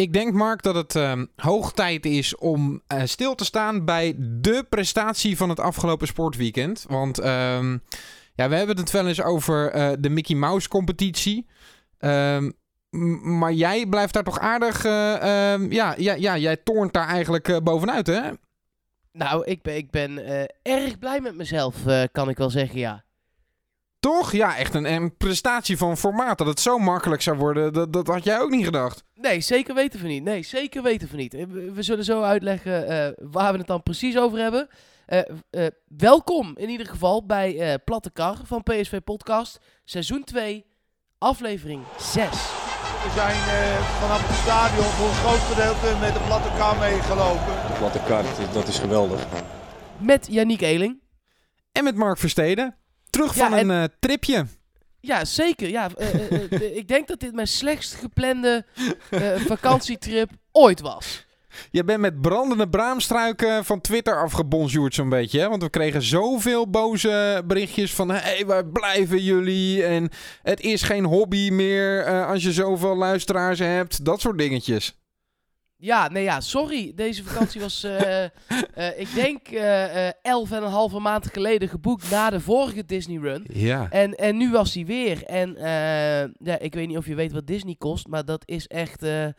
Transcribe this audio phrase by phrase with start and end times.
[0.00, 4.14] Ik denk, Mark, dat het ehm, hoog tijd is om eh, stil te staan bij
[4.18, 6.84] de prestatie van het afgelopen sportweekend.
[6.88, 7.78] Want ehm,
[8.34, 11.46] ja, we hebben het wel eens over eh, de Mickey Mouse competitie.
[11.98, 12.50] Ehm,
[13.38, 14.84] maar jij blijft daar toch aardig.
[14.84, 18.30] eh, ja, ja, ja, jij toont daar eigenlijk bovenuit, hè?
[19.12, 20.18] Nou, ik ben, ik ben
[20.62, 21.76] erg blij met mezelf,
[22.12, 23.04] kan ik wel zeggen, ja.
[24.00, 24.32] Toch?
[24.32, 26.38] Ja, echt een, een prestatie van formaat.
[26.38, 29.04] Dat het zo makkelijk zou worden, dat, dat had jij ook niet gedacht.
[29.14, 30.22] Nee, zeker weten we niet.
[30.22, 31.34] Nee, zeker weten we niet.
[31.34, 34.68] Eh, We, we zullen zo uitleggen eh, waar we het dan precies over hebben.
[35.06, 35.18] Eh,
[35.50, 35.66] eh,
[35.96, 40.64] welkom in ieder geval bij eh Platte Kar van PSV Podcast, seizoen 2,
[41.18, 42.24] aflevering 6.
[42.24, 47.68] We zijn eh, vanaf het stadion voor een groot gedeelte met de platte kar meegelopen.
[47.72, 49.26] De platte kaart, dat is geweldig.
[49.98, 51.00] Met Yannick Eeling.
[51.72, 52.76] En met Mark Versteden.
[53.18, 54.46] Terug Ja, van en- een eh, tripje.
[55.00, 55.68] Ja, zeker.
[55.68, 58.64] Ja, eh, eh, ik denk dat dit mijn slechtst geplande
[59.48, 61.26] vakantietrip ooit was.
[61.70, 65.40] Je bent met brandende braamstruiken van Twitter afgebonjourd zo'n beetje.
[65.40, 65.48] Hè?
[65.48, 68.08] Want we kregen zoveel boze berichtjes van...
[68.10, 69.84] Hé, hey, waar blijven jullie?
[69.84, 70.08] En
[70.42, 74.04] het is geen hobby meer als je zoveel luisteraars hebt.
[74.04, 74.96] Dat soort dingetjes.
[75.80, 76.92] Ja, nee ja, sorry.
[76.94, 78.30] Deze vakantie was, eh, eh,
[79.00, 83.46] ik denk, eh elf en een halve maand geleden geboekt na de vorige Disney Run.
[83.52, 83.90] Ja.
[83.90, 85.24] En, en nu was hij weer.
[85.24, 85.54] En
[86.38, 89.00] ja, ik weet niet of je weet wat Disney kost, maar dat is echt...
[89.00, 89.34] de,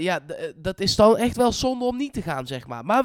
[0.00, 2.84] ja, de- dat is dan echt wel zonde om niet te gaan, zeg maar.
[2.84, 3.04] Maar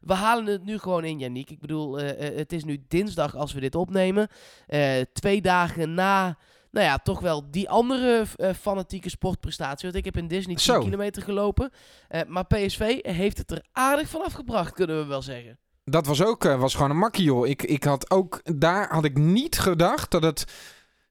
[0.00, 1.50] we halen het nu gewoon in, Yannick.
[1.50, 4.28] Ik bedoel, het is nu dinsdag als we dit opnemen.
[5.12, 6.36] Twee dagen na,
[6.70, 9.84] nou ja, toch wel die andere eh, fanatieke sportprestatie.
[9.90, 10.80] Want ik heb in Disney 10 Zo.
[10.80, 11.70] kilometer gelopen.
[12.08, 15.58] Eh, maar PSV heeft het er aardig van afgebracht, kunnen we wel zeggen.
[15.84, 17.46] Dat was ook eh, was gewoon een makkie, joh.
[17.46, 18.40] Ik, ik had ook...
[18.44, 20.44] Daar had ik niet gedacht dat het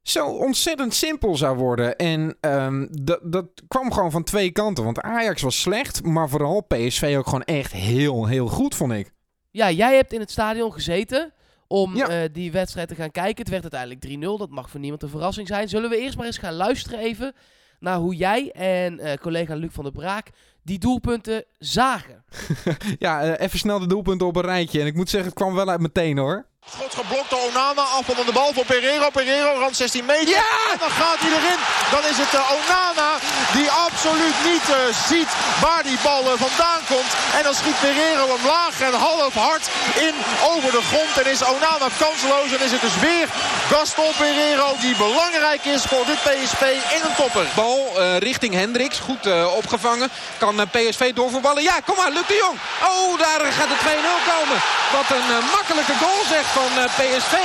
[0.02, 1.95] zo ontzettend simpel zou worden.
[1.95, 4.83] En ehm, dat, dat kwam gewoon van twee kanten.
[4.83, 9.13] Want Ajax was slecht, maar vooral PSV ook gewoon echt heel, heel goed, vond ik.
[9.51, 11.34] Ja, jij hebt in het stadion gezeten
[11.67, 12.07] om Ja.
[12.07, 13.38] eh, die wedstrijd te gaan kijken.
[13.38, 14.38] Het werd uiteindelijk 3-0.
[14.38, 15.69] Dat mag voor niemand een verrassing zijn.
[15.69, 17.33] Zullen we eerst maar eens gaan luisteren even
[17.79, 20.29] naar hoe jij en eh, collega Luc van der Braak
[20.63, 22.23] die doelpunten zagen.
[23.00, 24.79] Ja, eh, even snel de doelpunten op een rijtje.
[24.81, 26.45] En ik moet zeggen, het kwam wel uit meteen hoor.
[26.73, 29.09] Schot geblokt door Onana, afval van de bal voor Pereiro.
[29.09, 30.28] Pereiro, rand 16 meter.
[30.28, 30.51] Ja!
[30.72, 31.61] En dan gaat hij erin.
[31.91, 33.09] Dan is het eh, Onana
[33.57, 34.79] die absoluut niet eh,
[35.09, 37.11] ziet waar die bal eh, vandaan komt.
[37.38, 39.66] En dan schiet Pereiro hem laag en half hard
[40.07, 40.16] in
[40.53, 41.13] over de grond.
[41.19, 42.51] En is Onana kansloos.
[42.55, 43.28] En is het dus weer
[43.72, 46.61] Gaston Pereiro die belangrijk is voor dit PSV
[46.95, 47.45] in een topper.
[47.55, 48.99] Bal eh, richting Hendricks.
[48.99, 50.09] Goed eh, opgevangen.
[50.38, 51.63] Kan eh, PSV doorvoetballen.
[51.63, 52.57] Ja, kom maar, Luc de Jong.
[52.89, 53.88] Oh, daar gaat de 2-0
[54.34, 54.57] komen.
[54.95, 57.35] Wat een makkelijke goal zegt van eh, PSV.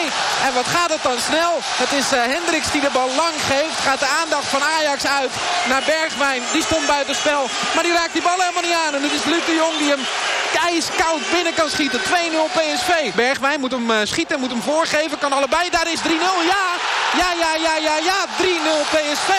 [0.47, 1.53] En wat gaat het dan snel?
[1.83, 3.79] Het is eh, Hendricks die de bal lang geeft.
[3.87, 5.33] Gaat de aandacht van Ajax uit
[5.69, 6.43] naar Bergwijn.
[6.53, 7.43] Die stond buiten spel.
[7.75, 8.95] Maar die raakt die bal helemaal niet aan.
[8.95, 10.03] En het is Luc de Jong die hem
[10.57, 12.01] ijskoud binnen kan schieten.
[12.01, 12.05] 2-0
[12.57, 13.15] PSV.
[13.15, 15.19] Bergwijn moet hem eh, schieten, moet hem voorgeven.
[15.19, 15.71] Kan allebei.
[15.71, 16.07] Daar is 3-0.
[16.53, 16.65] Ja,
[17.21, 18.27] ja, ja, ja, ja, ja.
[18.27, 19.31] 3-0 PSV.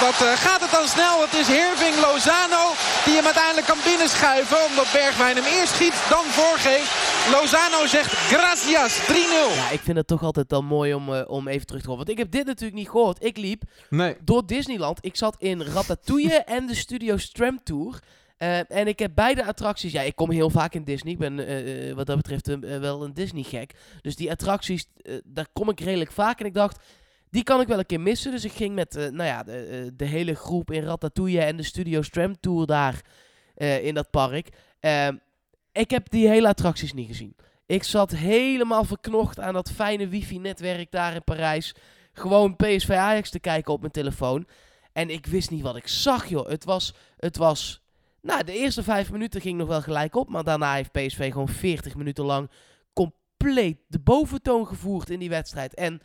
[0.00, 1.20] Wat eh, gaat het dan snel?
[1.20, 2.64] Het is Herving Lozano
[3.04, 4.64] die hem uiteindelijk kan binnenschuiven.
[4.64, 6.90] Omdat Bergwijn hem eerst schiet, dan voorgeeft.
[7.30, 8.98] Lozano zegt gracias.
[8.98, 9.12] 3-0.
[9.54, 12.04] Ja, ik vind het toch altijd dan mooi om, eh, om even terug te horen.
[12.04, 13.24] Want ik heb dit natuurlijk niet gehoord.
[13.24, 14.16] Ik liep Nee.
[14.24, 14.98] door Disneyland.
[15.00, 17.98] Ik zat in Ratatouille en de Studio Tram Tour.
[18.36, 19.92] Eh, en ik heb beide attracties.
[19.92, 21.12] Ja, ik kom heel vaak in Disney.
[21.12, 23.74] Ik ben eh, eh, wat dat betreft wel een Disney-gek.
[24.00, 24.86] Dus die attracties,
[25.24, 26.40] daar kom ik redelijk vaak.
[26.40, 26.84] En ik dacht,
[27.30, 28.30] die kan ik wel een keer missen.
[28.30, 32.00] Dus ik ging met nou ja, de, de hele groep in Ratatouille en de Studio
[32.00, 33.00] Tram Tour daar
[33.82, 34.48] in dat park.
[34.80, 35.16] Ehm,
[35.72, 37.36] ik heb die hele attracties niet gezien.
[37.66, 41.74] Ik zat helemaal verknocht aan dat fijne wifi-netwerk daar in Parijs.
[42.12, 44.46] Gewoon PSV Ajax te kijken op mijn telefoon.
[44.92, 46.48] En ik wist niet wat ik zag, joh.
[46.48, 47.85] Het was, het was...
[48.26, 50.28] Nou, de eerste vijf minuten ging nog wel gelijk op.
[50.28, 52.50] Maar daarna heeft PSV gewoon 40 minuten lang
[52.92, 55.74] compleet de boventoon gevoerd in die wedstrijd.
[55.74, 56.00] En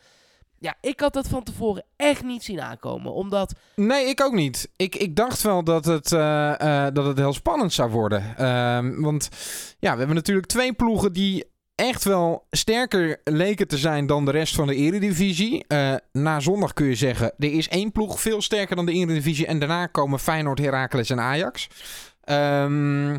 [0.58, 3.12] ja, ik had dat van tevoren echt niet zien aankomen.
[3.12, 4.68] Omdat, Nee, ik ook niet.
[4.76, 8.36] Ik, ik dacht wel dat het, eh, eh, dat het heel spannend zou worden.
[8.36, 9.28] Ehm, want
[9.78, 14.30] ja, we hebben natuurlijk twee ploegen die echt wel sterker leken te zijn dan de
[14.30, 15.64] rest van de Eredivisie.
[15.66, 19.46] Eh, na zondag kun je zeggen, er is één ploeg veel sterker dan de Eredivisie.
[19.46, 21.68] En daarna komen Feyenoord, Heracles en Ajax.
[22.24, 23.14] Ehm,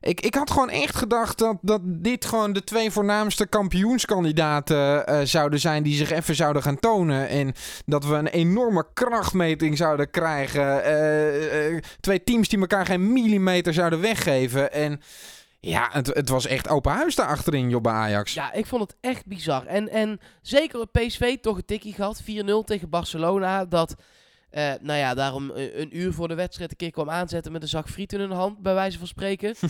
[0.00, 5.20] ik, ik had gewoon echt gedacht dat, dat dit gewoon de twee voornaamste kampioenskandidaten eh,
[5.24, 7.28] zouden zijn die zich even zouden gaan tonen.
[7.28, 7.54] En
[7.86, 10.84] dat we een enorme krachtmeting zouden krijgen.
[10.84, 14.72] Eh, eh, twee teams die elkaar geen millimeter zouden weggeven.
[14.72, 15.00] En
[15.60, 18.34] ja, het, het was echt open huis daar achterin, joh, bij Ajax.
[18.34, 19.66] ja, ik vond het echt bizar.
[19.66, 22.22] En, en zeker op PSV toch een tikkie gehad.
[22.22, 22.24] 4-0
[22.64, 23.64] tegen Barcelona.
[23.64, 23.94] Dat
[24.50, 27.62] Eh, nou ja, daarom een, een uur voor de wedstrijd een keer kwam aanzetten met
[27.62, 29.54] een zak friet in hun hand, bij wijze van spreken.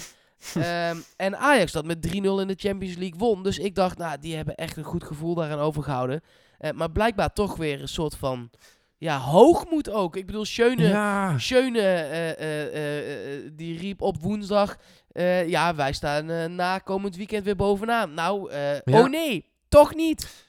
[0.54, 2.10] Ehm, en Ajax dat met 3-0
[2.40, 3.42] in de Champions League won.
[3.42, 6.20] Dus ik dacht, nou, die hebben echt een goed gevoel daaraan overgehouden.
[6.58, 8.50] Eh, maar blijkbaar toch weer een soort van
[8.98, 10.16] ja, hoogmoed ook.
[10.16, 14.76] Ik bedoel, Schöne, Ja, Schöne eh, eh, eh, eh, die riep op woensdag...
[15.12, 18.14] eh, ja, wij staan eh, na komend weekend weer bovenaan.
[18.14, 19.00] Nou, eh, Ja.
[19.00, 20.46] oh nee, toch niet.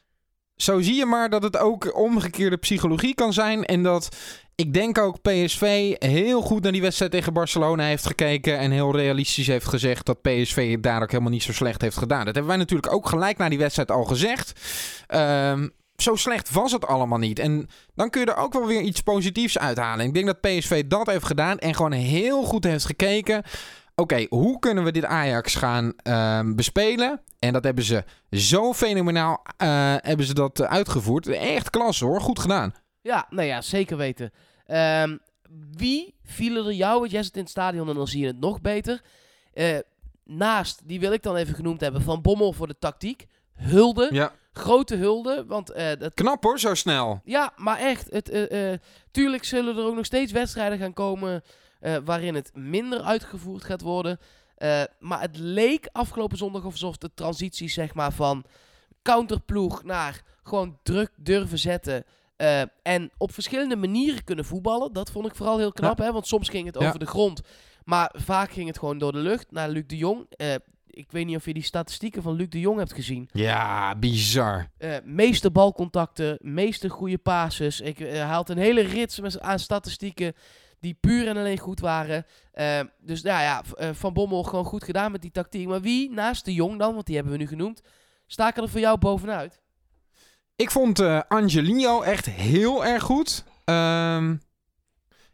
[0.62, 3.66] Zo zie je maar dat het ook omgekeerde psychologie kan zijn.
[3.66, 4.10] En dat
[4.56, 8.58] ik denk ook PSV heel goed naar die wedstrijd tegen Barcelona heeft gekeken.
[8.58, 11.98] En heel realistisch heeft gezegd dat PSV het daar ook helemaal niet zo slecht heeft
[11.98, 12.26] gedaan.
[12.26, 14.60] Dat hebben wij natuurlijk ook gelijk na die wedstrijd al gezegd.
[15.08, 17.40] Ehm, zo slecht was het allemaal niet.
[17.40, 20.06] En dan kun je er ook wel weer iets positiefs uithalen.
[20.06, 23.44] Ik denk dat PSV dat heeft gedaan en gewoon heel goed heeft gekeken.
[24.00, 27.22] Oké, hoe kunnen we dit Ajax gaan ehm, bespelen?
[27.40, 31.28] En dat hebben ze zo fenomenaal eh, hebben ze dat eh, uitgevoerd.
[31.28, 32.74] Echt klasse hoor, goed gedaan.
[33.02, 34.32] Ja, nou ja, zeker weten.
[34.66, 35.18] Ehm,
[35.72, 37.00] wie vielen er jou?
[37.00, 39.02] Want jij zit in het stadion en dan zie je het nog beter.
[39.54, 39.78] Eh,
[40.24, 43.26] naast, die wil ik dan even genoemd hebben, Van Bommel voor de tactiek.
[43.54, 44.32] Hulde, Ja.
[44.54, 45.44] grote hulde.
[45.48, 45.68] Want
[46.00, 47.22] dat, Knap hoor, zo snel.
[47.24, 48.10] ja, maar echt.
[48.12, 48.32] Het,
[49.12, 51.44] tuurlijk zullen er ook nog steeds wedstrijden gaan komen
[51.80, 54.20] eh, waarin het minder uitgevoerd gaat worden.
[54.56, 58.44] Eh, maar het leek afgelopen zondag alsof de transitie zeg maar, van
[59.02, 62.04] counterploeg naar gewoon druk durven zetten.
[62.40, 64.94] eh, en op verschillende manieren kunnen voetballen.
[64.94, 65.98] Dat vond ik vooral heel knap.
[65.98, 66.12] Hè?
[66.12, 66.88] Want soms ging het Ja.
[66.88, 67.42] over de grond.
[67.84, 70.26] Maar vaak ging het gewoon door de lucht naar Luc de Jong.
[70.88, 73.30] Ik weet niet of je die statistieken van Luc de Jong hebt gezien.
[73.32, 74.68] Ja, bizar.
[75.04, 77.82] Meeste balcontacten, meeste goede passes.
[77.82, 80.34] Ik haalt een hele rits met, aan statistieken
[80.80, 82.26] die puur en alleen goed waren.
[82.52, 85.68] Eh, dus nou ja, eh, Van Bommel gewoon goed gedaan met die tactiek.
[85.68, 87.82] Maar wie naast de Jong dan, want die hebben we nu genoemd,
[88.28, 89.60] staken er voor jou bovenuit?
[90.56, 93.44] Ik vond eh Angelino echt heel erg goed.
[93.66, 94.36] Ehm,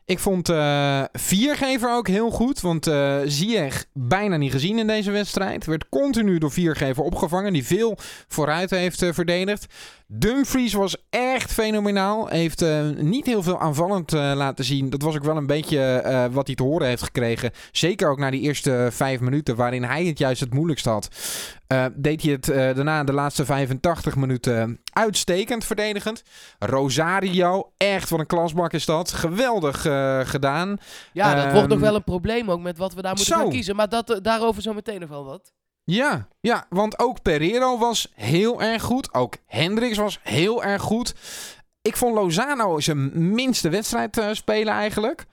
[0.05, 2.61] ik vond eh Viergever ook heel goed.
[2.61, 2.91] Want
[3.25, 5.65] Ziyech bijna niet gezien in deze wedstrijd.
[5.65, 7.53] Werd continu door Viergever opgevangen.
[7.53, 7.97] Die veel
[8.27, 9.65] vooruit heeft eh, verdedigd.
[10.07, 12.27] Dumfries was echt fenomenaal.
[12.27, 12.65] Heeft
[12.97, 14.89] niet heel veel aanvallend laten zien.
[14.89, 17.51] Dat was ook wel een beetje wat hij te horen heeft gekregen.
[17.71, 19.55] Zeker ook na die eerste vijf minuten.
[19.55, 21.07] Waarin hij het juist het moeilijkst had.
[21.67, 26.23] Eh, deed hij het eh, daarna de laatste 85 minuten uitstekend verdedigend.
[26.59, 29.11] Rosario, echt wat een klasbak is dat.
[29.11, 30.77] Geweldig eh, gedaan.
[31.13, 33.49] Ja, dat Ehm, wordt nog wel een probleem ook met wat we daar moeten gaan
[33.49, 33.75] kiezen.
[33.75, 35.53] Maar dat, daarover zo meteen nog wel wat.
[35.83, 39.13] Ja, ja, want ook Pereiro was heel erg goed.
[39.13, 41.13] Ook Hendricks was heel erg goed.
[41.81, 45.25] Ik vond Lozano zijn minste wedstrijd spelen eigenlijk.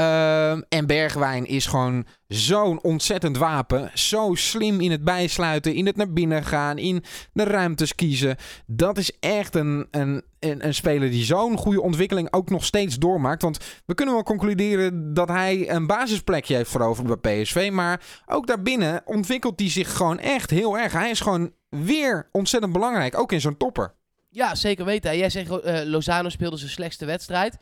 [0.00, 3.90] Ehm, en Bergwijn is gewoon zo'n ontzettend wapen.
[3.94, 8.36] Zo slim in het bijsluiten, in het naar binnen gaan, in de ruimtes kiezen.
[8.66, 12.98] Dat is echt een, een, een, een speler die zo'n goede ontwikkeling ook nog steeds
[12.98, 13.42] doormaakt.
[13.42, 17.68] Want we kunnen wel concluderen dat hij een basisplekje heeft veroverd bij PSV.
[17.72, 20.92] Maar ook daarbinnen ontwikkelt hij zich gewoon echt heel erg.
[20.92, 23.94] Hij is gewoon weer ontzettend belangrijk, ook in zo'n topper.
[24.30, 25.16] Ja, zeker weten.
[25.16, 27.58] Jij zegt eh, Lozano speelde zijn slechtste wedstrijd.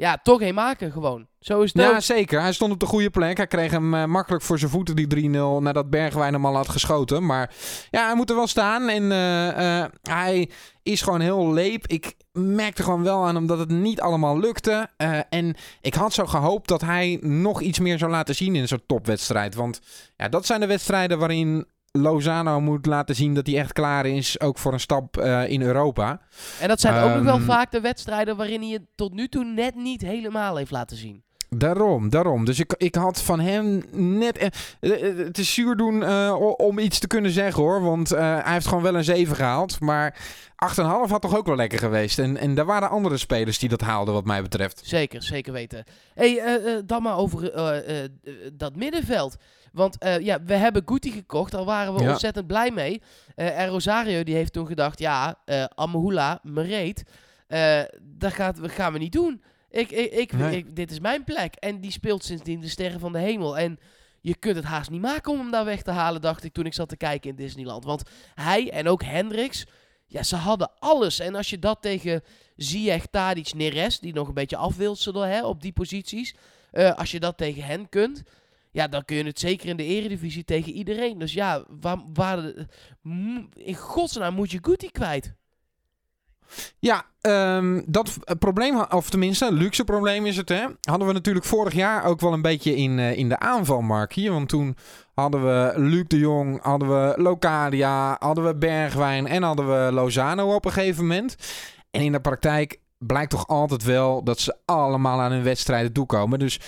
[0.00, 1.26] Ja, toch een maken gewoon.
[1.40, 2.00] Zo is het Ja, ook.
[2.00, 2.40] zeker.
[2.40, 3.36] Hij stond op de goede plek.
[3.36, 6.68] Hij kreeg hem eh, makkelijk voor zijn voeten, die 3-0, nadat Bergwijn hem al had
[6.68, 7.26] geschoten.
[7.26, 7.54] Maar
[7.90, 8.88] ja, hij moet er wel staan.
[8.88, 10.50] En eh, eh, hij
[10.82, 11.86] is gewoon heel leep.
[11.86, 14.88] Ik merkte gewoon wel aan hem dat het niet allemaal lukte.
[15.28, 18.82] En ik had zo gehoopt dat hij nog iets meer zou laten zien in zo'n
[18.86, 19.54] topwedstrijd.
[19.54, 19.80] Want
[20.16, 24.40] ja, dat zijn de wedstrijden waarin Lozano moet laten zien dat hij echt klaar is,
[24.40, 26.20] ook voor een stap eh, in Europa.
[26.60, 29.28] En dat zijn ook nog wel Ehm, vaak de wedstrijden waarin hij het tot nu
[29.28, 31.22] toe net niet helemaal heeft laten zien.
[31.48, 32.44] Daarom, daarom.
[32.44, 34.38] Dus ik, ik had van hem net...
[34.38, 34.48] eh,
[34.80, 36.04] eh, het is zuur doen
[36.56, 37.82] om iets te kunnen zeggen hoor.
[37.82, 39.80] Want hij heeft gewoon wel een 7 gehaald.
[39.80, 40.18] Maar
[40.74, 42.18] 8,5 had toch ook wel lekker geweest.
[42.18, 44.82] En, en daar waren andere spelers die dat haalden wat mij betreft.
[44.84, 45.84] Zeker, zeker weten.
[46.14, 46.42] hey,
[46.84, 47.52] dan maar over
[48.52, 49.36] dat middenveld.
[49.72, 52.10] Want eh, ja, we hebben Guti gekocht, daar waren we Ja.
[52.10, 53.02] ontzettend blij mee.
[53.34, 57.02] Eh, en Rosario die heeft toen gedacht, ja, eh Amahula, Mereet,
[58.02, 59.42] dat gaat, we- gaan we niet doen.
[59.70, 60.56] Ik, ik, ik, Nee.
[60.56, 61.54] ik- dit is mijn plek.
[61.54, 63.58] En die speelt sindsdien de Sterren van de Hemel.
[63.58, 63.78] En
[64.20, 66.66] je kunt het haast niet maken om hem daar weg te halen, dacht ik toen
[66.66, 67.84] ik zat te kijken in Disneyland.
[67.84, 68.02] Want
[68.34, 69.66] hij en ook Hendricks,
[70.06, 71.18] ja, ze hadden alles.
[71.20, 72.22] En als je dat tegen
[72.56, 76.34] Ziyech, Tadic, Neres, die nog een beetje afwilselen hè, op die posities.
[76.96, 78.22] als je dat tegen hen kunt,
[78.72, 81.18] ja, dan kun je het zeker in de eredivisie tegen iedereen.
[81.18, 82.52] Dus ja, waar, waar,
[83.54, 85.34] in godsnaam moet je Guti kwijt.
[86.78, 90.66] Ja, ehm, dat probleem, of tenminste, luxe probleem is het hè.
[90.80, 94.32] Hadden we natuurlijk vorig jaar ook wel een beetje in, eh, in de aanvalmarkt hier.
[94.32, 94.76] Want toen
[95.14, 100.54] hadden we Luc de Jong, hadden we Locadia, hadden we Bergwijn en hadden we Lozano
[100.54, 101.36] op een gegeven moment.
[101.90, 106.38] En in de praktijk blijkt toch altijd wel dat ze allemaal aan hun wedstrijden toekomen.
[106.38, 106.60] Dus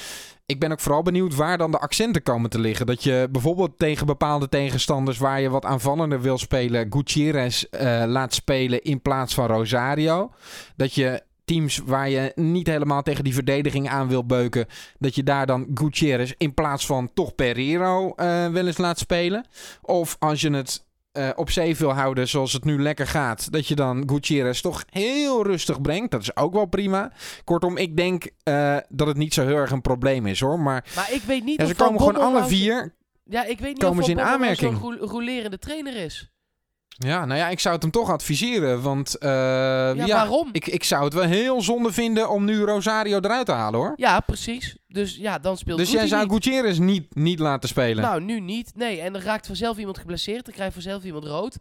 [0.46, 2.86] ik ben ook vooral benieuwd waar dan de accenten komen te liggen.
[2.86, 8.34] Dat je bijvoorbeeld tegen bepaalde tegenstanders waar je wat aanvallender wil spelen, Gutierrez eh, laat
[8.34, 10.30] spelen in plaats van Rosario.
[10.76, 14.66] Dat je teams waar je niet helemaal tegen die verdediging aan wil beuken,
[14.98, 19.46] dat je daar dan Gutierrez in plaats van toch Pereiro uh, wel eens laat spelen.
[19.82, 23.66] Of als je het uh, op zee wil houden zoals het nu lekker gaat, dat
[23.66, 26.10] je dan Gutierrez toch heel rustig brengt.
[26.10, 27.12] Dat is ook wel prima.
[27.44, 30.60] Kortom, ik denk uh, dat het niet zo heel erg een probleem is hoor.
[30.60, 32.94] Maar, maar ik weet niet ja, of ze komen gewoon alle nou vier.
[33.24, 34.78] Ja, ik weet niet komen of ze in nou aanmerking.
[34.80, 36.30] zo'n rolerende trainer is.
[36.96, 38.82] Ja, nou ja, ik zou het hem toch adviseren.
[38.82, 40.48] Want uh, ja, ja, waarom?
[40.52, 43.92] Ik, ik zou het wel heel zonde vinden om nu Rosario eruit te halen hoor.
[43.96, 44.76] Ja, precies.
[44.88, 46.28] Dus ja, dan speelt Dus jij zou.
[46.28, 48.04] Gutierrez niet, niet laten spelen?
[48.04, 48.72] Nou, nu niet.
[48.74, 50.46] Nee, en er raakt vanzelf iemand geblesseerd.
[50.46, 51.58] Er krijgt vanzelf iemand rood.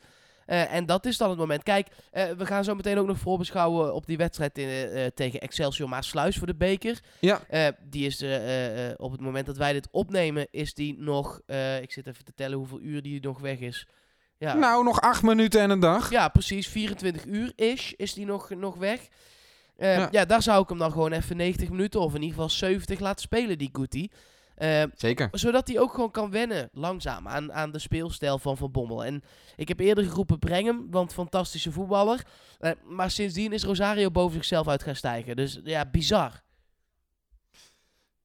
[0.47, 1.63] Uh, en dat is dan het moment.
[1.63, 5.39] Kijk, uh, we gaan zo meteen ook nog voorbeschouwen op die wedstrijd in, uh, tegen
[5.39, 6.99] Excelsior Maasluis voor de beker.
[7.19, 7.41] Ja.
[7.89, 8.23] die is
[8.97, 11.41] op het moment dat wij dit opnemen, is die nog.
[11.81, 13.87] ik zit even te tellen hoeveel uur die nog weg is.
[14.41, 14.53] Ja.
[14.53, 16.09] Nou, nog acht minuten en een dag.
[16.09, 16.67] Ja, precies.
[16.67, 19.07] 24 uur is, is die nog, nog weg.
[19.77, 20.07] Ja.
[20.11, 20.25] ja.
[20.25, 23.21] daar zou ik hem dan gewoon even 90 minuten of in ieder geval 70 laten
[23.21, 24.09] spelen, die Guti.
[24.57, 25.29] Uh, Zeker.
[25.31, 29.05] Zodat hij ook gewoon kan wennen, langzaam, aan, aan de speelstijl van Van Bommel.
[29.05, 29.23] En
[29.55, 32.25] ik heb eerder geroepen, breng hem, want fantastische voetballer.
[32.59, 35.35] Uh, maar sindsdien is Rosario boven zichzelf uit gaan stijgen.
[35.35, 36.41] Dus ja, bizar.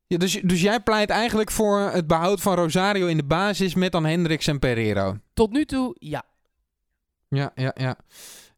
[0.07, 3.93] Ja, dus, dus jij pleit eigenlijk voor het behoud van Rosario in de basis met
[3.93, 5.17] dan Hendricks en Pereiro?
[5.35, 6.23] Tot nu toe, ja.
[7.29, 7.97] Ja, ja, ja.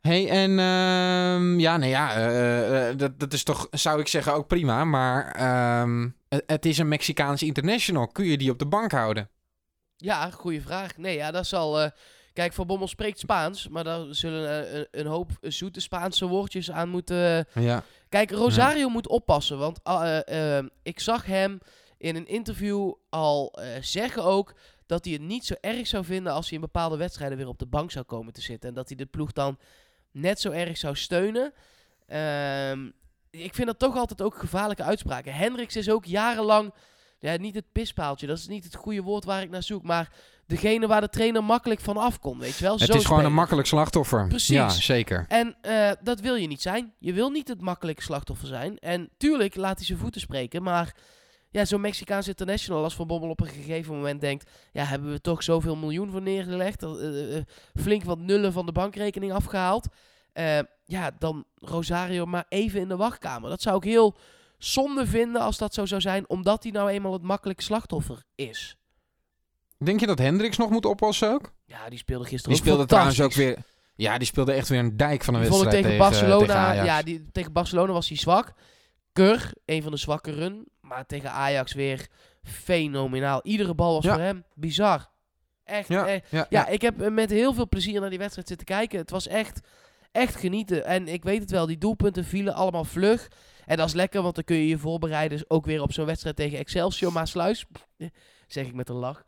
[0.00, 4.35] hey, en uh, ja, nou ja, uh, uh, dat, dat is toch, zou ik zeggen,
[4.35, 4.85] ook prima.
[4.85, 6.09] Maar ehm,
[6.47, 8.07] het, is een Mexicaanse international.
[8.09, 9.28] Kun je die op de bank houden?
[9.97, 10.97] Ja, goede vraag.
[10.97, 11.90] Nee, ja, dat zal...
[12.38, 16.71] eh, kijk, Van Bommel spreekt Spaans, maar daar zullen een, een hoop zoete Spaanse woordjes
[16.71, 17.47] aan moeten...
[17.54, 17.85] Ja.
[18.09, 21.59] Kijk, Rosario moet oppassen, want uh, ik zag hem
[21.99, 24.54] in een interview al eh, zeggen ook
[24.87, 27.59] dat hij het niet zo erg zou vinden als hij in bepaalde wedstrijden weer op
[27.59, 28.68] de bank zou komen te zitten.
[28.68, 29.59] En dat hij de ploeg dan
[30.11, 31.52] net zo erg zou steunen.
[32.07, 32.90] Ehm,
[33.30, 35.35] ik vind dat toch altijd ook gevaarlijke uitspraken.
[35.35, 36.75] Hendricks is ook jarenlang,
[37.18, 40.12] ja, niet het pispaaltje, dat is niet het goede woord waar ik naar zoek, maar
[40.49, 42.73] degene waar de trainer makkelijk van afkomt, weet je wel.
[42.73, 43.25] Het Zo is gewoon spelen.
[43.25, 44.26] een makkelijk slachtoffer.
[44.28, 44.49] Precies.
[44.49, 45.25] Ja, zeker.
[45.28, 46.93] En uh, dat wil je niet zijn.
[46.99, 48.78] Je wil niet het makkelijke slachtoffer zijn.
[48.78, 50.95] En tuurlijk laat hij zijn voeten spreken, maar
[51.50, 55.21] ja, zo'n Mexicaans international als Van Bommel op een gegeven moment denkt, ja, hebben we
[55.21, 56.90] toch zoveel miljoen voor neergelegd, uh,
[57.35, 57.43] uh,
[57.75, 59.88] flink wat nullen van de bankrekening afgehaald.
[60.35, 63.50] Uh, ja, dan Rosario maar even in de wachtkamer.
[63.50, 64.17] Dat zou ik heel
[64.59, 68.76] zonde vinden als dat zo zou zijn, omdat hij nou eenmaal het makkelijke slachtoffer is.
[69.85, 71.52] Denk je dat Hendricks nog moet oppassen ook?
[71.66, 73.64] Ja, die speelde gisteren Die ook speelde trouwens ook fantastisch.
[73.64, 73.76] weer...
[74.06, 76.28] Ja, die speelde echt weer een dijk van een Die vond ik wedstrijd tegen, tegen,
[76.28, 76.87] Barcelona, tegen Ajax.
[76.87, 78.52] ja, die, tegen Barcelona was hij zwak.
[79.12, 80.64] Kur, een van de zwakkeren.
[80.80, 82.06] Maar tegen Ajax weer
[82.42, 83.40] fenomenaal.
[83.42, 84.12] Iedere bal was Ja.
[84.12, 85.11] voor hem bizar.
[85.64, 88.66] Echt, Ja, ja, ja, ik heb eh, met heel veel plezier naar die wedstrijd zitten
[88.66, 88.99] kijken.
[88.99, 89.61] Het was echt,
[90.12, 90.85] echt genieten.
[90.85, 93.28] En ik weet het wel, die doelpunten vielen allemaal vlug.
[93.66, 96.37] En dat is lekker, want dan kun je je voorbereiden ook weer op zo'n wedstrijd
[96.37, 97.66] tegen Excelsior Maasluis.
[98.47, 99.25] zeg ik met een lach.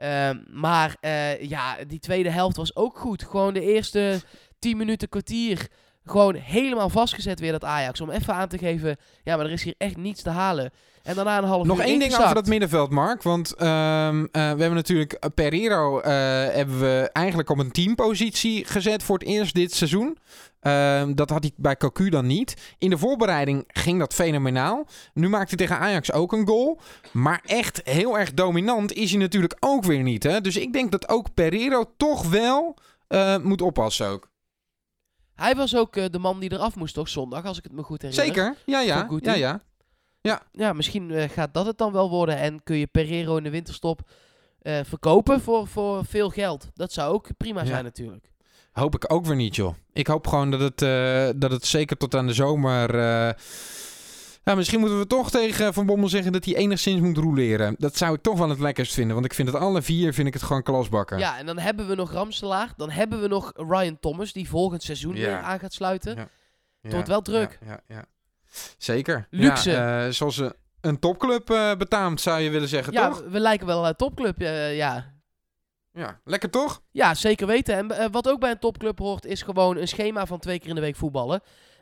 [0.00, 3.22] Ehm, maar eh, ja, die tweede helft was ook goed.
[3.22, 4.20] Gewoon de eerste
[4.58, 5.68] 10 minuten, kwartier.
[6.10, 8.00] Gewoon helemaal vastgezet weer dat Ajax.
[8.00, 10.72] Om even aan te geven, ja, maar er is hier echt niets te halen.
[11.02, 13.22] En daarna een half Nog uur één ding over dat middenveld, Mark.
[13.22, 16.12] Want ehm, eh, we hebben natuurlijk Pereiro eh,
[16.54, 20.18] hebben we eigenlijk op een teampositie gezet voor het eerst dit seizoen.
[20.60, 22.74] Ehm, dat had hij bij Cocu dan niet.
[22.78, 24.86] In de voorbereiding ging dat fenomenaal.
[25.14, 26.80] Nu maakt hij tegen Ajax ook een goal.
[27.12, 30.22] Maar echt heel erg dominant is hij natuurlijk ook weer niet.
[30.22, 30.40] Hè?
[30.40, 32.76] Dus ik denk dat ook Pereiro toch wel
[33.08, 34.29] eh, moet oppassen ook.
[35.40, 37.82] Hij was ook eh, de man die eraf moest, toch, zondag, als ik het me
[37.82, 38.26] goed herinner.
[38.26, 39.06] Zeker, ja ja.
[39.08, 39.30] Guti.
[39.30, 39.60] ja,
[40.20, 40.42] ja.
[40.52, 42.36] Ja, misschien eh, gaat dat het dan wel worden.
[42.36, 44.00] En kun je Pereiro in de winterstop
[44.62, 46.68] eh, verkopen voor, voor veel geld.
[46.74, 47.66] Dat zou ook prima Ja.
[47.66, 48.28] zijn natuurlijk.
[48.72, 49.74] Hoop ik ook weer niet, joh.
[49.92, 50.78] Ik hoop gewoon dat het,
[51.40, 52.88] dat het zeker tot aan de zomer.
[54.44, 57.74] Ja, misschien moeten we toch tegen Van Bommel zeggen dat hij enigszins moet roleren.
[57.78, 59.14] Dat zou ik toch wel het lekkerst vinden.
[59.14, 61.18] Want ik vind het alle vier vind ik het gewoon klasbakken.
[61.18, 62.72] Ja, en dan hebben we nog Ramselaar.
[62.76, 65.20] Dan hebben we nog Ryan Thomas, die volgend seizoen Ja.
[65.20, 66.16] weer aan gaat sluiten.
[66.16, 66.28] Ja.
[66.80, 67.58] Het wordt wel druk.
[67.66, 68.04] Ja, ja, ja.
[68.78, 69.26] Zeker.
[69.30, 69.72] Luxe.
[69.76, 73.22] Eh, zoals een, een topclub eh, betaamt, zou je willen zeggen, Ja, toch?
[73.28, 74.40] we lijken wel een topclub.
[74.40, 75.12] eh, ja.
[75.92, 76.82] Ja, lekker toch?
[76.90, 77.90] ja, zeker weten.
[77.92, 80.74] En wat ook bij een topclub hoort, is gewoon een schema van twee keer in
[80.74, 81.40] de week voetballen.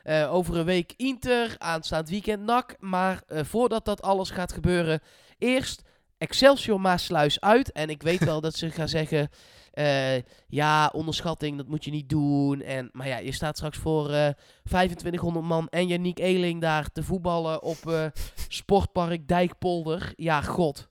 [0.09, 2.75] Eh, over een week Inter, aanstaand weekend NAC.
[2.79, 5.01] Maar eh, voordat dat alles gaat gebeuren,
[5.37, 5.81] eerst
[6.17, 7.71] Excelsior Maasluis uit.
[7.71, 9.29] En ik weet wel dat ze gaan zeggen...
[9.71, 12.61] eh, ja, onderschatting, dat moet je niet doen.
[12.61, 14.29] En, maar ja, je staat straks voor eh
[14.63, 18.11] 2500 man en Yannick Eeling daar te voetballen op
[18.47, 20.13] Sportpark Dijkpolder.
[20.15, 20.89] Ja, god.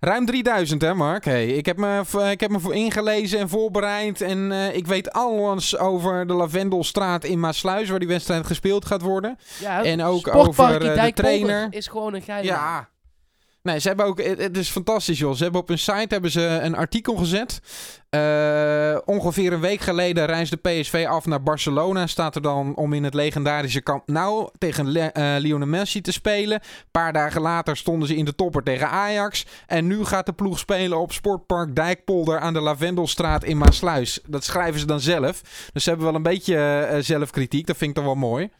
[0.00, 1.24] Ruim 3000 hè Mark?
[1.24, 4.20] Hey, ik, heb me, ik heb me voor ingelezen en voorbereid.
[4.20, 9.02] En eh, ik weet alles over de Lavendelstraat in Maasluis, waar die wedstrijd gespeeld gaat
[9.02, 9.38] worden.
[9.60, 11.66] Ja, En ook over, eh, de trainer.
[11.70, 12.46] is gewoon een geile.
[12.46, 12.88] Ja.
[13.62, 15.34] Nee, ze hebben ook, het is fantastisch joh.
[15.34, 17.60] Ze hebben op hun site hebben ze een artikel gezet.
[18.10, 22.06] Eh, ongeveer een week geleden reisde PSV af naar Barcelona.
[22.06, 26.12] Staat er dan om in het legendarische Camp Nou tegen Le eh, Lionel Messi te
[26.12, 26.60] spelen.
[26.62, 29.46] Een paar dagen later stonden ze in de topper tegen Ajax.
[29.66, 34.20] En nu gaat de ploeg spelen op Sportpark Dijkpolder aan de Lavendelstraat in Maasluis.
[34.26, 35.40] Dat schrijven ze dan zelf.
[35.72, 37.66] Dus ze hebben wel een beetje eh, zelfkritiek.
[37.66, 38.50] Dat vind ik dan wel mooi.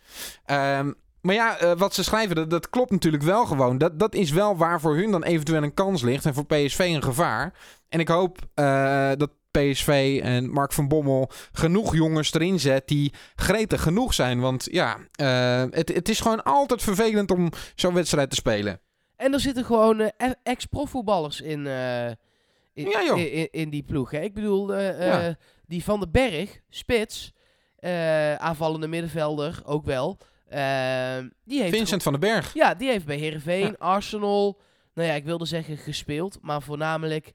[0.44, 0.90] Ehm,
[1.22, 3.78] maar ja, eh, wat ze schrijven, dat, dat klopt natuurlijk wel gewoon.
[3.78, 6.26] Dat, dat is wel waar voor hun dan eventueel een kans ligt.
[6.26, 7.54] En voor PSV een gevaar.
[7.88, 13.12] En ik hoop eh, dat PSV en Mark van Bommel genoeg jongens erin zet die
[13.34, 14.40] gretig genoeg zijn.
[14.40, 18.80] Want ja, eh, het, het is gewoon altijd vervelend om zo'n wedstrijd te spelen.
[19.16, 20.10] En er zitten gewoon
[20.42, 23.18] ex-profvoetballers in, in, Ja, joh.
[23.18, 24.10] in, in- die ploeg.
[24.10, 24.20] Hè.
[24.20, 25.36] Ik bedoel, Ja.
[25.66, 27.32] die Van den Berg, spits,
[28.38, 30.18] aanvallende middenvelder ook wel.
[30.52, 32.54] Eh, die heeft Vincent van den Berg.
[32.54, 34.60] Ja, die heeft bij Herenveen, Arsenal,
[34.94, 37.32] nou ja, ik wilde zeggen gespeeld, maar voornamelijk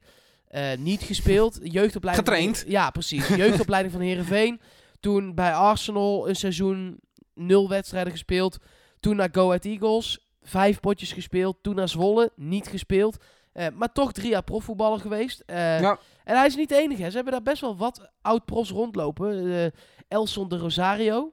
[0.48, 1.58] eh, niet gespeeld.
[1.62, 2.26] Jeugdopleiding.
[2.26, 2.64] van- Getraind.
[2.66, 3.28] ja, precies.
[3.28, 4.60] Jeugdopleiding van Herenveen.
[5.00, 7.00] Toen bij Arsenal een seizoen
[7.34, 8.56] nul wedstrijden gespeeld.
[9.00, 11.56] Toen naar Go Ahead Eagles, vijf potjes gespeeld.
[11.62, 13.16] Toen naar Zwolle, niet gespeeld.
[13.52, 15.42] Eh, maar toch drie jaar profvoetballer geweest.
[15.46, 15.98] Eh, Ja.
[16.24, 17.02] En hij is niet de enige.
[17.02, 17.08] hè.
[17.08, 19.52] Ze hebben daar best wel wat oud-profs rondlopen.
[19.54, 19.66] Eh,
[20.08, 21.32] Elson de Rosario.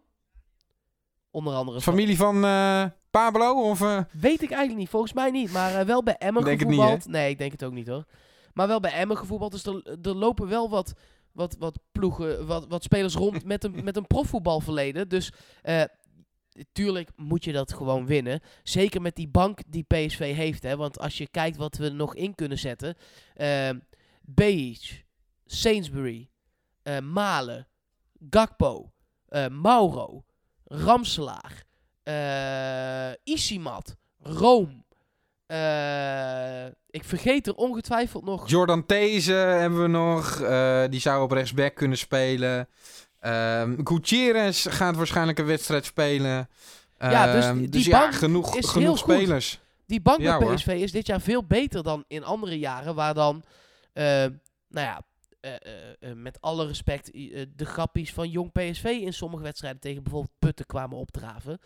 [1.36, 1.82] Onder andere.
[1.82, 3.70] Familie van eh, Pablo?
[3.70, 4.90] Of, eh, Weet ik eigenlijk niet.
[4.90, 5.52] Volgens mij niet.
[5.52, 8.06] Maar eh, wel bij Emmen Denk het niet, nee, ik denk het ook niet hoor.
[8.54, 9.52] Maar wel bij Emmen gevoetbald.
[9.52, 10.94] Dus er, er lopen wel wat,
[11.32, 15.10] wat, wat ploegen, wat, wat spelers rond met een, met een profvoetbalverleden.
[15.10, 15.32] Dus
[16.72, 18.42] tuurlijk moet je dat gewoon winnen.
[18.64, 20.64] Zeker met die bank die PSV heeft.
[20.64, 20.78] Hè.
[20.78, 22.96] Want als je kijkt wat we nog in kunnen zetten.
[23.34, 23.70] eh
[24.22, 25.02] Beach,
[25.46, 26.30] Sainsbury,
[27.02, 27.68] Malen,
[28.30, 28.92] Gakpo,
[29.50, 30.24] Mauro,
[30.66, 31.64] Ramselaar,
[32.04, 34.84] eh Isimat, Room.
[35.46, 38.50] eh, ik vergeet er ongetwijfeld nog.
[38.50, 40.42] Jordan These hebben we nog.
[40.42, 42.70] eh, die zou op rechtsback kunnen spelen.
[43.20, 46.50] Ehm Gutierrez gaat waarschijnlijk een wedstrijd spelen.
[46.98, 49.14] Ja, dus Ehm, die- ja, bank genoeg, is genoeg heel goed.
[49.16, 49.60] spelers.
[49.88, 50.56] Die bank Ja, bij hoor.
[50.56, 52.96] PSV is dit jaar veel beter dan in andere jaren.
[52.96, 53.44] Waar dan,
[53.94, 54.32] nou
[54.70, 55.02] ja,
[56.16, 60.66] met alle respect, eh, de grappies van jong PSV in sommige wedstrijden tegen bijvoorbeeld Putten
[60.66, 61.60] kwamen opdraven.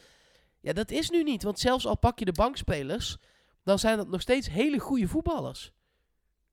[0.62, 1.44] Ja, dat is nu niet.
[1.44, 3.18] Want zelfs al pak je de bankspelers,
[3.64, 5.72] dan zijn dat nog steeds hele goede voetballers.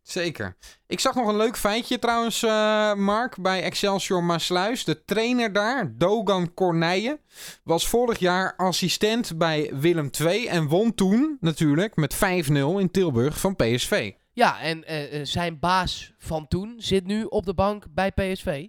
[0.03, 0.57] Zeker.
[0.87, 4.85] Ik zag nog een leuk feitje trouwens, eh, Mark, bij Excelsior Maasluis.
[4.85, 7.21] De trainer daar, Dogan Corneille,
[7.63, 13.41] was vorig jaar assistent bij Willem II en won toen natuurlijk met 5-0 in Tilburg
[13.41, 14.13] van PSV.
[14.37, 18.67] Ja, en eh, eh, zijn baas van toen zit nu op de bank bij PSV.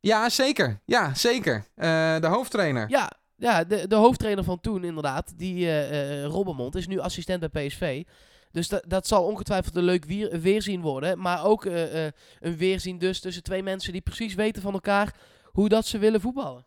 [0.00, 0.80] Ja, zeker.
[0.84, 1.66] Ja, zeker.
[1.74, 2.88] Eh, de hoofdtrainer.
[2.88, 7.66] Ja, ja de, de hoofdtrainer van toen inderdaad, die eh Robbermond, is nu assistent bij
[7.66, 8.04] PSV.
[8.50, 11.18] Dus dat, dat zal ongetwijfeld een leuk weer, weerzien worden.
[11.18, 15.86] Maar ook een weerzien dus tussen twee mensen die precies weten van elkaar hoe dat
[15.86, 16.66] ze willen voetballen.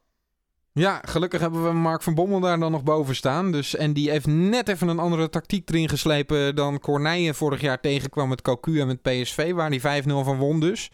[0.73, 3.51] Ja, gelukkig hebben we Mark van Bommel daar dan nog boven staan.
[3.51, 7.79] Dus, en die heeft net even een andere tactiek erin geslepen dan Corneille vorig jaar
[7.79, 10.91] tegenkwam met Cocu en met PSV, waar hij 5-0 van won dus.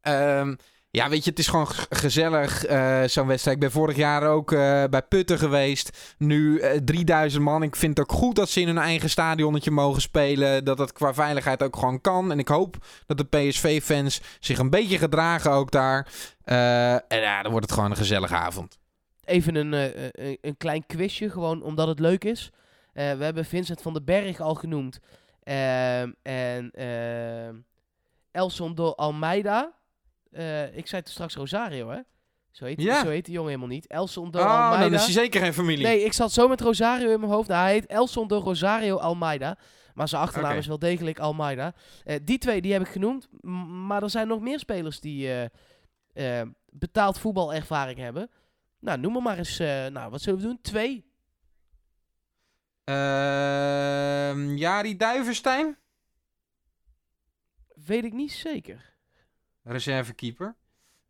[0.00, 0.54] Ehm,
[0.90, 3.56] ja, weet je, het is gewoon gezellig, eh, zo'n wedstrijd.
[3.56, 6.14] Ik ben vorig jaar ook eh, bij Putten geweest.
[6.18, 7.62] Nu eh, 3000 man.
[7.62, 10.64] Ik vind het ook goed dat ze in hun eigen stadionnetje mogen spelen.
[10.64, 12.30] Dat dat qua veiligheid ook gewoon kan.
[12.30, 16.08] En ik hoop dat de PSV-fans zich een beetje gedragen ook daar.
[16.44, 18.80] Eh, en ja, dan wordt het gewoon een gezellige avond.
[19.24, 22.50] Even een, eh, een, een klein quizje, gewoon omdat het leuk is.
[22.92, 24.98] Eh, we hebben Vincent van den Berg al genoemd.
[25.42, 27.54] Ehm, en ehm
[28.30, 29.72] Elson do Almeida.
[30.30, 31.98] Eh, ik zei toen straks Rosario, hè?
[32.50, 33.02] Zo heet, Ja.
[33.02, 33.86] zo heet die jongen helemaal niet.
[33.86, 34.82] Elson do Oh, Almeida.
[34.84, 35.86] dan is hij zeker geen familie.
[35.86, 37.48] Nee, ik zat zo met Rosario in mijn hoofd.
[37.48, 39.58] Nou, hij heet Elson de Rosario Almeida.
[39.94, 41.74] Maar zijn achternaam is wel degelijk Almeida.
[42.04, 43.28] Eh, die twee die heb ik genoemd.
[43.86, 45.28] Maar er zijn nog meer spelers die
[46.14, 48.30] eh, eh, betaald voetbalervaring hebben.
[48.82, 49.58] Nou, noem er maar eens.
[49.58, 50.60] eh, nou, wat zullen we doen?
[50.60, 51.10] Twee.
[52.84, 55.76] Ehm Jari Duivenstein,
[57.84, 58.94] Weet ik niet zeker.
[59.62, 60.56] reservekeeper.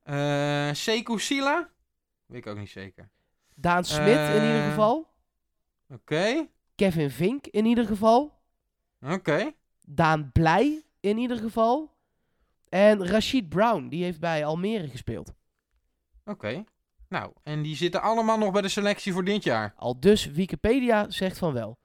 [0.02, 1.70] Eh Sekou Sila,
[2.26, 3.10] weet ik ook niet zeker.
[3.54, 5.10] Daan Smit in ieder Eh, geval.
[5.88, 6.48] Oké.
[6.74, 8.40] Kevin Vink in ieder geval.
[9.00, 9.52] Oké.
[9.86, 11.96] Daan Blij in ieder geval.
[12.68, 15.32] En Rashid Brown, die heeft bij Almere gespeeld.
[16.24, 16.64] Oké.
[17.12, 19.74] Nou, en die zitten allemaal nog bij de selectie voor dit jaar.
[19.76, 21.78] Al dus Wikipedia zegt van wel.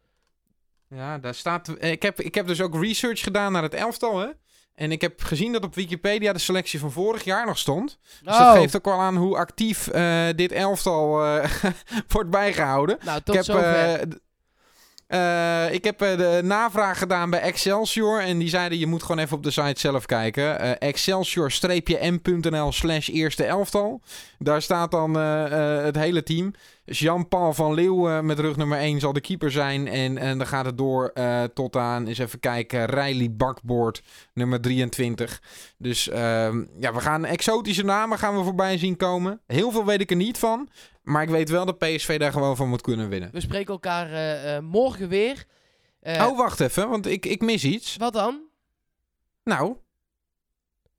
[0.89, 1.67] Ja, daar staat.
[1.67, 4.27] eh, Ik heb, ik heb dus ook research gedaan naar het elftal, hè?
[4.75, 7.99] En ik heb gezien dat op Wikipedia de selectie van vorig jaar nog stond.
[8.23, 11.49] Dus Oh, dat geeft ook wel aan hoe actief eh, dit elftal eh,
[12.13, 12.97] wordt bijgehouden.
[13.03, 14.07] nou, Ik tot heb, zover.
[15.07, 18.21] Eh, eh, ik heb eh, de navraag gedaan bij Excelsior.
[18.21, 20.59] En die zeiden: je moet gewoon even op de site zelf kijken.
[20.59, 24.01] Eh, Excelsior-m.nl slash eerste elftal.
[24.39, 25.45] Daar staat dan eh,
[25.77, 26.53] eh, het hele team.
[26.87, 29.87] Dus Jan-Paul van Leeuwen eh, met rug nummer 1 zal de keeper zijn.
[29.87, 34.61] En, en dan gaat het door eh, tot aan, eens even kijken, Riley Bakboord, nummer
[34.61, 35.41] 23.
[35.77, 39.41] Dus ehm, ja, we gaan exotische namen gaan we voorbij zien komen.
[39.47, 40.69] Heel veel weet ik er niet van.
[41.03, 43.29] Maar ik weet wel dat PSV daar gewoon van moet kunnen winnen.
[43.31, 45.45] We spreken elkaar eh, morgen weer.
[46.01, 47.95] Oh, wacht even, want ik, ik mis iets.
[47.97, 48.41] Wat dan?
[49.43, 49.75] Nou,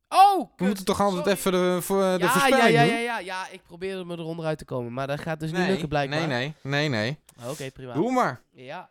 [0.09, 1.59] Oh, we moeten toch altijd sorry.
[1.59, 4.59] even de, voor, de ja, ja, ja, ja, ja, ja, ik probeerde me eronder uit
[4.59, 4.92] te komen.
[4.92, 6.27] Maar dat gaat dus niet lukken blijkbaar.
[6.27, 7.18] nee, nee, nee, nee.
[7.51, 7.92] Oké, prima.
[7.92, 8.42] Doe maar.
[8.53, 8.88] Ja.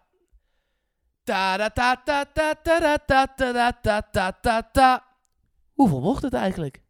[1.24, 5.06] Ta da ta ta ta ta da ta ta da ta ta ta ta.
[5.74, 6.82] Hoeveel wordt het eigenlijk?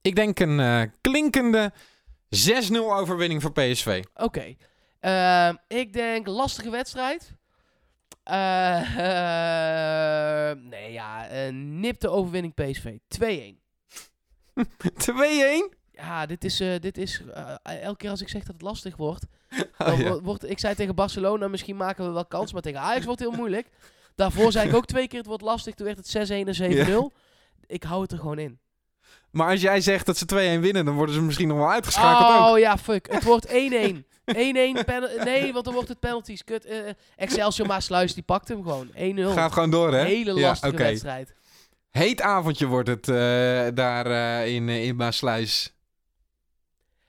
[0.00, 1.72] Ik denk een eh, klinkende
[2.70, 4.04] 6-0 overwinning voor PSV.
[4.14, 4.54] Oké.
[5.00, 7.36] Ehm, ik denk lastige wedstrijd.
[8.28, 8.80] Eh,
[10.50, 12.96] eh, nee, ja, een nipte overwinning PSV.
[13.08, 13.58] 2-1.
[14.64, 15.76] 2-1?
[15.92, 18.96] Ja, dit is, eh, dit is eh, elke keer als ik zeg dat het lastig
[18.96, 19.26] wordt,
[19.78, 20.20] Oh, ja.
[20.20, 23.28] wordt, ik zei tegen Barcelona, misschien maken we wel kans, maar tegen Ajax wordt het
[23.28, 23.68] heel moeilijk.
[24.14, 27.16] Daarvoor zei ik ook twee keer het wordt lastig, toen werd het 6-1 en 7-0.
[27.66, 28.58] Ik hou het er gewoon in.
[29.30, 32.40] Maar als jij zegt dat ze 2-1 winnen, dan worden ze misschien nog wel uitgeschakeld
[32.40, 32.48] ook.
[32.48, 33.12] Oh ja, fuck.
[33.12, 33.52] Het wordt 1-1.
[34.34, 36.44] 1-1 pen- Nee, want dan wordt het penalties.
[36.44, 36.64] Kut.
[36.64, 36.78] eh,
[37.16, 38.90] Excelsior Maasluis, die pakt hem gewoon.
[38.94, 39.32] 1-0.
[39.32, 40.04] Gaat gewoon door, hè?
[40.04, 40.82] Hele Ja, lastige oké.
[40.82, 41.34] wedstrijd.
[41.90, 43.14] Heet avondje wordt het eh,
[43.74, 45.72] daar in, in Maasluis.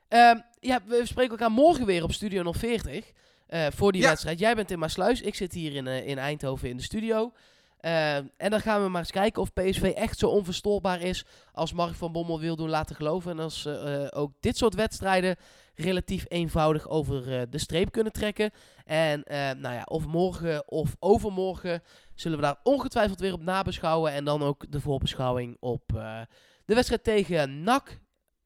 [0.07, 3.11] Ehm, ja, we spreken elkaar morgen weer op Studio 040.
[3.47, 4.07] eh, voor die Ja.
[4.07, 4.39] wedstrijd.
[4.39, 5.21] Jij bent in Maasluis.
[5.21, 7.31] Ik zit hier in, in Eindhoven in de studio.
[7.79, 11.73] Ehm, en dan gaan we maar eens kijken of PSV echt zo onverstoorbaar is als
[11.73, 13.31] Mark van Bommel wil doen laten geloven.
[13.31, 13.77] En als ze
[14.11, 15.35] eh, ook dit soort wedstrijden
[15.79, 18.51] relatief eenvoudig over eh, de streep kunnen trekken.
[18.85, 21.83] En eh, nou ja, of morgen of overmorgen
[22.15, 24.11] zullen we daar ongetwijfeld weer op nabeschouwen.
[24.11, 26.21] En dan ook de voorbeschouwing op eh,
[26.65, 27.99] de wedstrijd tegen NAC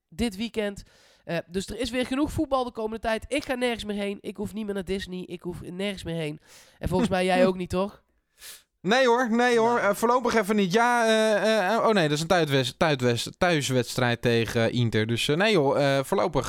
[0.10, 0.84] dit weekend.
[1.48, 3.26] Dus er is weer genoeg voetbal de komende tijd.
[3.28, 4.18] Ik ga nergens meer heen.
[4.22, 5.24] Ik hoef niet meer naar Disney.
[5.26, 6.40] Ik hoef nergens meer heen.
[6.80, 8.04] En volgens mij jij ook niet, toch?
[8.88, 9.78] Nee hoor, nee hoor.
[9.78, 10.74] Eh, voorlopig even niet.
[10.74, 15.08] Ja, eh, eh, oh nee, dat is een thuiswedst- thuiswedst- thuiswedstrijd tegen Inter.
[15.08, 16.48] Dus nee eh, voorlopig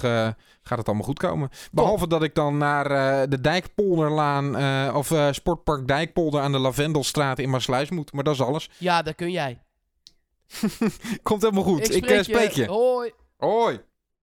[0.63, 1.51] gaat het allemaal goed komen.
[1.73, 2.89] Behalve dat ik dan naar
[3.31, 4.57] de Dijkpolderlaan
[4.95, 8.13] of Sportpark Dijkpolder aan de Lavendelstraat in Maasluis moet.
[8.13, 8.71] Maar dat is alles.
[8.79, 9.59] Ja, dat kun jij.
[11.23, 11.95] Komt helemaal goed.
[11.95, 12.67] Ik, spreek eh, spreek je.
[12.67, 13.13] Hoi.
[13.37, 13.81] Hoi.